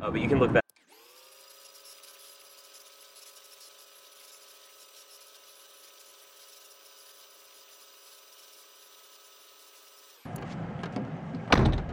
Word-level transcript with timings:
Uh, 0.00 0.10
but 0.10 0.20
you 0.20 0.28
can 0.28 0.38
look 0.38 0.52
back. 0.52 0.62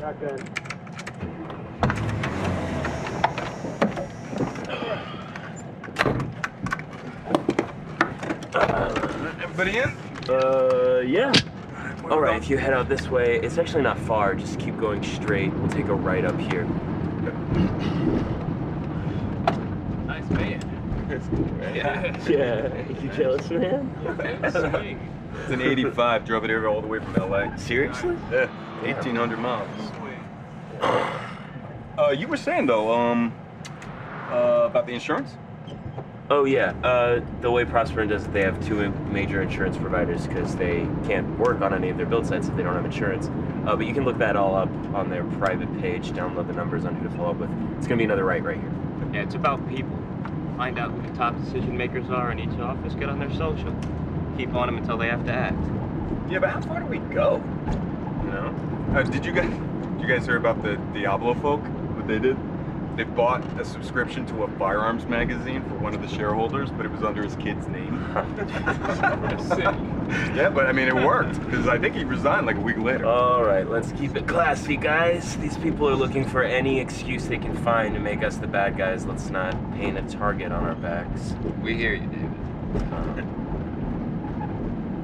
Shotgun. 0.00 0.66
Everybody 9.42 9.78
in? 9.78 9.96
Uh, 10.28 11.02
yeah. 11.06 11.32
All 12.10 12.20
right, 12.20 12.36
if 12.36 12.48
you 12.48 12.56
head 12.56 12.72
out 12.72 12.88
this 12.88 13.08
way, 13.08 13.40
it's 13.40 13.58
actually 13.58 13.82
not 13.82 13.98
far. 13.98 14.34
Just 14.34 14.60
keep 14.60 14.78
going 14.78 15.02
straight. 15.02 15.52
We'll 15.54 15.68
take 15.68 15.86
a 15.86 15.94
right 15.94 16.24
up 16.24 16.38
here. 16.38 16.68
Nice 20.06 20.24
van. 20.26 20.60
Yeah. 21.74 22.16
Yeah. 22.28 23.00
You 23.00 23.08
jealous, 23.10 23.50
man? 23.50 23.90
Sweet. 24.50 24.98
It's 25.42 25.50
an 25.50 25.60
85. 25.62 26.24
Drove 26.24 26.44
it 26.44 26.50
here 26.50 26.66
all 26.68 26.80
the 26.80 26.86
way 26.86 26.98
from 26.98 27.14
LA. 27.30 27.54
Seriously? 27.56 28.16
Yeah. 28.32 28.46
1,800 28.82 29.38
miles. 29.38 29.68
Uh, 31.98 32.10
you 32.10 32.28
were 32.28 32.36
saying 32.36 32.66
though, 32.66 32.92
um, 32.92 33.32
uh, 34.30 34.66
about 34.66 34.86
the 34.86 34.92
insurance? 34.92 35.36
Oh 36.28 36.44
yeah. 36.44 36.70
Uh, 36.82 37.20
the 37.40 37.50
way 37.50 37.64
Prosperin 37.64 38.08
does 38.08 38.24
it, 38.24 38.32
they 38.32 38.42
have 38.42 38.64
two 38.66 38.90
major 39.10 39.42
insurance 39.42 39.76
providers 39.76 40.26
because 40.26 40.56
they 40.56 40.88
can't 41.06 41.38
work 41.38 41.60
on 41.60 41.72
any 41.72 41.88
of 41.88 41.96
their 41.96 42.06
build 42.06 42.26
sites 42.26 42.48
if 42.48 42.56
they 42.56 42.64
don't 42.64 42.74
have 42.74 42.84
insurance. 42.84 43.28
Uh, 43.66 43.76
but 43.76 43.86
you 43.86 43.94
can 43.94 44.04
look 44.04 44.18
that 44.18 44.34
all 44.34 44.56
up 44.56 44.68
on 44.92 45.08
their 45.08 45.22
private 45.24 45.68
page. 45.80 46.10
Download 46.10 46.46
the 46.48 46.52
numbers 46.52 46.84
on 46.84 46.96
who 46.96 47.08
to 47.08 47.14
follow 47.14 47.30
up 47.30 47.36
with. 47.36 47.50
It's 47.78 47.86
gonna 47.86 47.98
be 47.98 48.04
another 48.04 48.24
right 48.24 48.42
right 48.42 48.58
here. 48.58 48.72
Yeah, 49.12 49.22
it's 49.22 49.36
about 49.36 49.68
people. 49.68 49.96
Find 50.56 50.78
out 50.78 50.90
who 50.90 51.02
the 51.02 51.16
top 51.16 51.38
decision 51.44 51.76
makers 51.76 52.10
are 52.10 52.32
in 52.32 52.40
each 52.40 52.58
office. 52.58 52.94
Get 52.94 53.08
on 53.08 53.20
their 53.20 53.32
social. 53.34 53.72
Keep 54.36 54.52
on 54.54 54.66
them 54.66 54.78
until 54.78 54.96
they 54.96 55.08
have 55.08 55.24
to 55.26 55.32
act. 55.32 55.56
Yeah, 56.28 56.40
but 56.40 56.50
how 56.50 56.60
far 56.60 56.80
do 56.80 56.86
we 56.86 56.98
go? 56.98 57.36
You 58.24 58.30
know? 58.30 58.54
Uh, 58.96 59.02
did 59.04 59.24
you 59.24 59.32
guys, 59.32 59.48
did 59.48 60.00
you 60.00 60.08
guys 60.08 60.26
hear 60.26 60.36
about 60.36 60.60
the 60.62 60.76
Diablo 60.92 61.34
folk? 61.34 61.60
What 61.60 62.08
they 62.08 62.18
did? 62.18 62.36
They 62.96 63.04
bought 63.04 63.44
a 63.60 63.64
subscription 63.64 64.24
to 64.28 64.44
a 64.44 64.48
firearms 64.58 65.04
magazine 65.04 65.62
for 65.64 65.74
one 65.74 65.94
of 65.94 66.00
the 66.00 66.08
shareholders, 66.08 66.70
but 66.70 66.86
it 66.86 66.92
was 66.92 67.02
under 67.02 67.22
his 67.22 67.36
kid's 67.36 67.68
name. 67.68 67.94
yeah, 70.34 70.48
but 70.48 70.64
I 70.66 70.72
mean, 70.72 70.88
it 70.88 70.94
worked 70.94 71.38
because 71.44 71.68
I 71.68 71.78
think 71.78 71.94
he 71.94 72.04
resigned 72.04 72.46
like 72.46 72.56
a 72.56 72.60
week 72.60 72.78
later. 72.78 73.04
All 73.04 73.44
right, 73.44 73.68
let's 73.68 73.92
keep 73.92 74.16
it 74.16 74.26
classy, 74.26 74.78
guys. 74.78 75.36
These 75.36 75.58
people 75.58 75.86
are 75.86 75.94
looking 75.94 76.24
for 76.26 76.42
any 76.42 76.80
excuse 76.80 77.26
they 77.26 77.36
can 77.36 77.54
find 77.56 77.92
to 77.92 78.00
make 78.00 78.22
us 78.24 78.38
the 78.38 78.46
bad 78.46 78.78
guys. 78.78 79.04
Let's 79.04 79.28
not 79.28 79.52
paint 79.74 79.98
a 79.98 80.02
target 80.02 80.50
on 80.50 80.64
our 80.64 80.74
backs. 80.74 81.34
We 81.60 81.76
hear 81.76 81.92
you, 81.92 82.06
David. 82.06 82.32
Uh, 82.92 83.22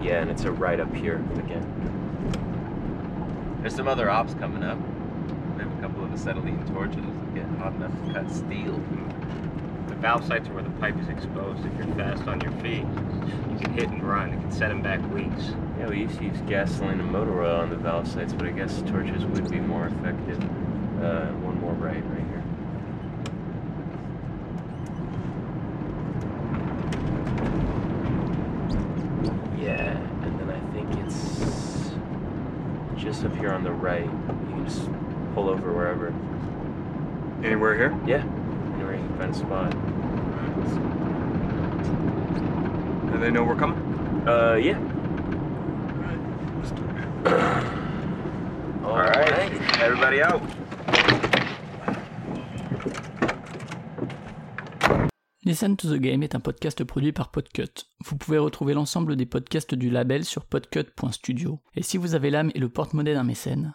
yeah, 0.00 0.20
and 0.20 0.30
it's 0.30 0.44
a 0.44 0.52
right 0.52 0.78
up 0.78 0.94
here 0.94 1.16
again. 1.36 1.66
There's 3.62 3.74
some 3.74 3.88
other 3.88 4.08
ops 4.08 4.34
coming 4.34 4.62
up. 4.62 4.78
We 5.56 5.64
have 5.64 5.78
a 5.78 5.82
couple 5.82 6.04
of 6.04 6.09
acetylene 6.20 6.62
torches 6.74 7.02
get 7.34 7.46
hot 7.58 7.72
enough 7.76 7.92
to 8.04 8.12
cut 8.12 8.30
steel. 8.30 8.78
The 9.88 9.94
valve 9.94 10.22
sites 10.26 10.48
are 10.48 10.52
where 10.52 10.62
the 10.62 10.68
pipe 10.72 10.98
is 11.00 11.08
exposed. 11.08 11.64
If 11.64 11.74
you're 11.78 11.96
fast 11.96 12.28
on 12.28 12.42
your 12.42 12.52
feet, 12.60 12.84
you 13.50 13.58
can 13.58 13.72
hit 13.72 13.88
and 13.88 14.02
run. 14.02 14.34
It 14.34 14.40
can 14.40 14.52
set 14.52 14.68
them 14.68 14.82
back 14.82 15.00
weeks. 15.14 15.54
Yeah, 15.78 15.88
we 15.88 16.00
used 16.00 16.18
to 16.18 16.24
use 16.24 16.36
gasoline 16.46 17.00
and 17.00 17.10
motor 17.10 17.42
oil 17.42 17.60
on 17.62 17.70
the 17.70 17.76
valve 17.76 18.06
sites, 18.06 18.34
but 18.34 18.46
I 18.46 18.50
guess 18.50 18.82
torches 18.82 19.24
would 19.24 19.50
be 19.50 19.60
more 19.60 19.86
effective. 19.86 20.38
Uh, 21.02 21.28
one 21.40 21.58
more 21.58 21.72
right, 21.72 22.04
right 22.04 22.26
here. 22.28 22.44
Yeah, 29.58 29.96
and 29.96 30.38
then 30.38 30.50
I 30.50 30.60
think 30.74 30.94
it's 31.06 31.94
just 33.02 33.24
up 33.24 33.34
here 33.36 33.52
on 33.52 33.64
the 33.64 33.72
right. 33.72 34.04
You 34.04 34.10
can 34.10 34.66
just 34.66 34.86
pull 35.34 35.48
over 35.48 35.72
wherever. 35.72 36.12
Anywhere 37.44 37.74
here? 37.76 37.98
Yeah, 38.06 38.24
anywhere 38.74 38.96
you 38.96 39.06
can 39.06 39.16
find 39.18 39.34
a 39.34 39.38
spot. 39.38 39.74
And 43.12 43.22
they 43.22 43.30
know 43.30 43.44
we're 43.44 43.56
coming? 43.56 43.78
Uh, 44.28 44.54
yeah. 44.54 44.78
All 48.84 48.96
right, 48.96 49.80
everybody 49.80 50.22
out. 50.22 50.42
Listen 55.46 55.76
to 55.76 55.88
the 55.88 55.98
Game 55.98 56.22
est 56.22 56.34
un 56.34 56.40
podcast 56.40 56.84
produit 56.84 57.12
par 57.12 57.30
Podcut. 57.30 57.86
Vous 58.04 58.16
pouvez 58.16 58.38
retrouver 58.38 58.74
l'ensemble 58.74 59.16
des 59.16 59.26
podcasts 59.26 59.74
du 59.74 59.90
label 59.90 60.24
sur 60.24 60.44
podcut.studio. 60.44 61.60
Et 61.74 61.82
si 61.82 61.96
vous 61.96 62.14
avez 62.14 62.30
l'âme 62.30 62.52
et 62.54 62.58
le 62.58 62.68
porte-monnaie 62.68 63.14
d'un 63.14 63.24
mécène, 63.24 63.74